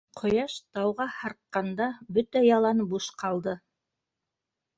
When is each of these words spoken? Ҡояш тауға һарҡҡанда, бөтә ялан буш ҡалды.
Ҡояш 0.19 0.53
тауға 0.77 1.05
һарҡҡанда, 1.17 1.89
бөтә 2.17 2.43
ялан 2.47 2.83
буш 2.95 3.11
ҡалды. 3.25 3.55